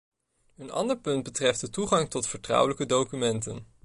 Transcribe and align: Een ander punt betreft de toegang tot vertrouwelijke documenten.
Een 0.57 0.71
ander 0.71 0.97
punt 0.99 1.23
betreft 1.23 1.61
de 1.61 1.69
toegang 1.69 2.09
tot 2.09 2.27
vertrouwelijke 2.27 2.85
documenten. 2.85 3.65